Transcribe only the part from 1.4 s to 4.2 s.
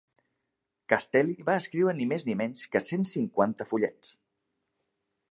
va escriure ni més ni menys que cent cinquanta fullets.